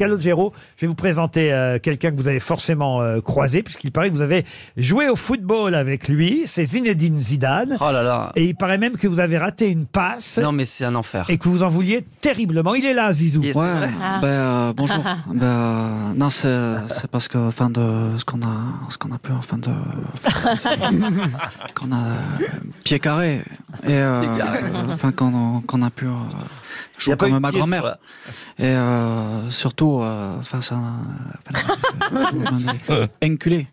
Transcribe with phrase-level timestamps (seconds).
[0.00, 4.08] Calogero, je vais vous présenter euh, quelqu'un que vous avez forcément euh, croisé, puisqu'il paraît
[4.08, 4.46] que vous avez
[4.78, 6.44] joué au football avec lui.
[6.46, 7.76] C'est Zinedine Zidane.
[7.80, 8.32] Oh là là.
[8.34, 11.26] Et il paraît même que vous avez raté une passe Non, mais c'est un enfer.
[11.28, 12.74] et que vous en vouliez terriblement.
[12.74, 13.42] Il est là, Zizou.
[13.42, 14.18] Ouais, Ah.
[14.22, 15.04] ben euh, bonjour.
[15.34, 18.56] ben euh, non, c'est c'est parce que enfin de ce qu'on a
[18.88, 19.68] ce qu'on a pu enfin de
[21.74, 22.44] qu'on a euh,
[22.84, 23.42] pied carré
[23.84, 24.22] et euh,
[24.92, 26.06] enfin qu'on qu'on a pu
[27.08, 27.96] euh, eu comme ma grand-mère
[28.58, 31.04] et euh, surtout euh, face à un
[33.24, 33.66] enculé.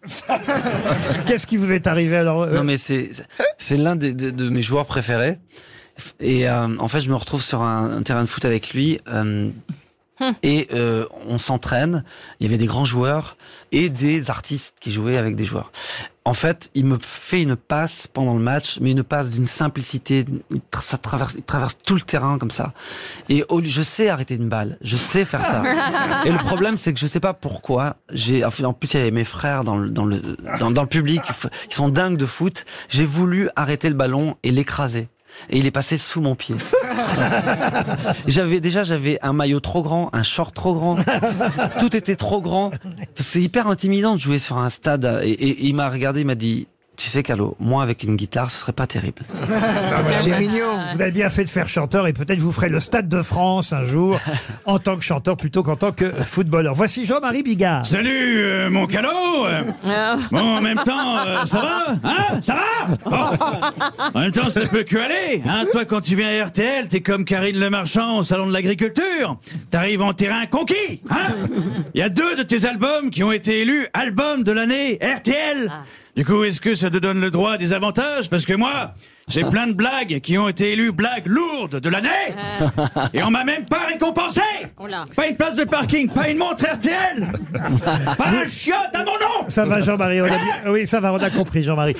[1.25, 3.09] Qu'est-ce qui vous est arrivé alors euh, Non, mais c'est
[3.57, 5.39] c'est l'un des- de, de mes joueurs préférés.
[6.19, 8.99] Et euh, en fait, je me retrouve sur un, un terrain de foot avec lui.
[10.43, 12.03] Et euh, on s'entraîne.
[12.39, 13.37] Il y avait des grands joueurs
[13.71, 15.71] et des artistes qui jouaient avec des joueurs.
[16.25, 20.25] En fait, il me fait une passe pendant le match, mais une passe d'une simplicité.
[20.51, 22.73] Il, ça traverse, il traverse tout le terrain comme ça.
[23.29, 25.63] Et au je sais arrêter une balle, je sais faire ça.
[26.25, 27.95] Et le problème, c'est que je sais pas pourquoi.
[28.11, 30.19] J'ai, en plus, il y avait mes frères dans le dans le
[30.59, 31.21] dans, dans le public,
[31.69, 32.65] qui sont dingues de foot.
[32.89, 35.07] J'ai voulu arrêter le ballon et l'écraser.
[35.49, 36.55] Et il est passé sous mon pied.
[38.27, 40.97] j'avais déjà j'avais un maillot trop grand, un short trop grand.
[41.79, 42.71] Tout était trop grand.
[43.15, 45.19] C'est hyper intimidant de jouer sur un stade.
[45.23, 46.67] Et, et- et il m'a regardé, il m'a dit.
[46.97, 49.21] Tu sais, Calo, moi avec une guitare, ce serait pas terrible.
[50.21, 50.65] C'est mignon.
[50.95, 53.71] Vous avez bien fait de faire chanteur et peut-être vous ferez le Stade de France
[53.71, 54.19] un jour
[54.65, 56.73] en tant que chanteur plutôt qu'en tant que footballeur.
[56.73, 57.85] Voici Jean-Marie Bigard.
[57.85, 59.07] Salut, euh, mon calot
[60.31, 63.45] Bon, en même temps, euh, ça va Hein Ça va Bon.
[64.15, 65.43] En même temps, ça peut que aller.
[65.47, 68.53] Hein Toi, quand tu viens à RTL, t'es comme Karine Le Marchand au Salon de
[68.53, 69.37] l'Agriculture.
[69.69, 71.03] T'arrives en terrain conquis.
[71.11, 71.35] Hein
[71.93, 75.71] Il y a deux de tes albums qui ont été élus album de l'année RTL.
[76.17, 78.27] Du coup, est-ce que ça te donne le droit à des avantages?
[78.27, 78.95] Parce que moi,
[79.27, 82.07] j'ai plein de blagues qui ont été élues blagues lourdes de l'année.
[83.13, 84.41] Et on m'a même pas récompensé
[85.15, 87.31] Pas une place de parking, pas une montre RTL
[88.17, 90.37] Pas un chiotte à mon nom Ça va Jean-Marie on a bien-
[90.71, 91.95] Oui, ça va, on a compris Jean-Marie.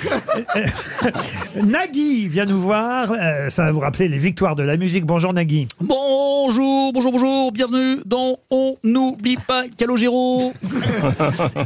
[1.62, 3.12] Nagui vient nous voir.
[3.12, 5.04] euh, ça va vous rappeler les victoires de la musique.
[5.04, 5.68] Bonjour Nagui.
[5.80, 10.52] Bonjour, bonjour, bonjour, bienvenue dans On n'oublie pas Calogero.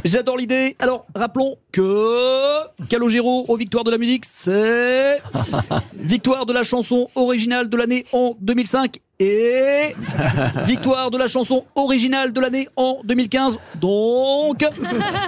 [0.05, 0.75] J'adore l'idée.
[0.79, 5.21] Alors, rappelons que Calogero aux victoires de la musique, c'est
[5.93, 9.95] victoire de la chanson originale de l'année en 2005 et
[10.65, 13.57] victoire de la chanson originale de l'année en 2015.
[13.79, 14.65] Donc,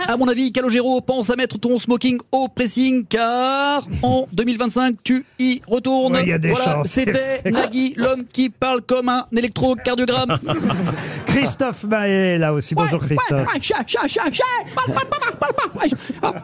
[0.08, 5.26] à mon avis, Calogero pense à mettre ton smoking au pressing car en 2025, tu
[5.40, 6.16] y retournes.
[6.16, 10.38] Oui, il y a des voilà, c'était Nagui, l'homme qui parle comme un électrocardiogramme.
[11.26, 12.76] Christophe Maé là aussi.
[12.76, 13.48] Bonjour Christophe.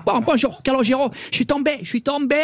[0.05, 1.11] Bon, bonjour, Calogero.
[1.31, 2.35] Je suis tombé, je suis tombé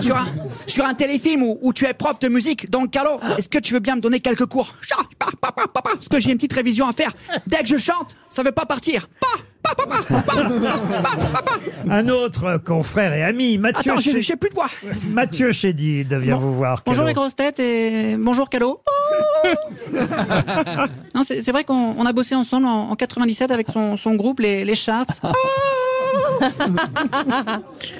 [0.00, 0.28] sur un,
[0.66, 2.70] sur un téléfilm où, où tu es prof de musique.
[2.70, 4.74] Donc, Calo, est-ce que tu veux bien me donner quelques cours
[5.40, 7.12] Parce que j'ai une petite révision à faire.
[7.46, 9.08] Dès que je chante, ça veut pas partir.
[11.88, 14.68] Un autre confrère et ami, Mathieu, Attends, j'ai Chédid- j'ai plus de voix.
[15.10, 16.82] Mathieu Chédid vient vous voir.
[16.84, 18.80] Bonjour les grosses têtes et bonjour Calo.
[21.14, 24.14] non, c'est c'est vrai qu'on on a bossé ensemble en, en 97 avec son, son
[24.14, 25.06] groupe, les, les Charts.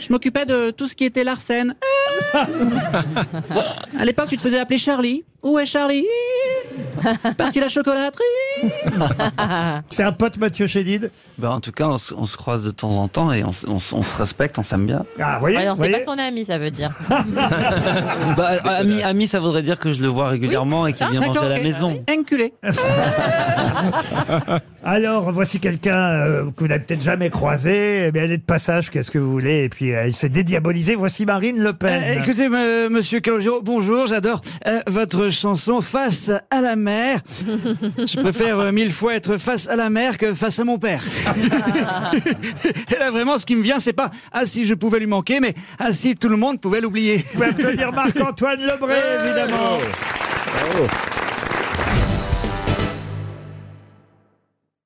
[0.01, 1.75] Je m'occupais de tout ce qui était Larsen.
[2.35, 5.25] À l'époque, tu te faisais appeler Charlie.
[5.47, 6.05] Où est Charlie?
[7.39, 8.25] Parti la chocolaterie.
[9.91, 12.71] C'est un pote Mathieu Chédid Ben, en tout cas, on, se- on se croise de
[12.71, 15.05] temps en temps et on, se- on se- on se respecte, on s'aime bien.
[15.21, 16.91] Ah, vous voyez, Ouais, c'est voyez pas son ami, ça veut dire.
[18.37, 21.39] Bah, ami, ami, ça voudrait dire que je le vois régulièrement et qu'il vient manger
[21.41, 21.65] à la ok.
[21.65, 22.05] maison.
[22.11, 22.53] Enculé.
[24.85, 28.07] Alors, voici quelqu'un euh, que vous n'avez peut-être jamais croisé.
[28.07, 29.65] Eh bien, elle est de passage, qu'est-ce que vous voulez?
[29.65, 30.95] Et puis, euh, elle s'est dédiabolisée.
[30.95, 32.03] Voici Marine Le Pen.
[32.05, 37.21] Euh, écoutez, me- monsieur Calogero, bonjour, j'adore euh, votre chanson Face à la mer.
[37.99, 41.03] Je préfère euh, mille fois être face à la mer que face à mon père.
[42.95, 45.41] Et là, vraiment, ce qui me vient, c'est pas «Ah, si je pouvais lui manquer»,
[45.41, 47.19] mais «Ah, si tout le monde pouvait l'oublier».
[47.33, 49.79] Vous pouvez applaudir Marc-Antoine Lebré, évidemment.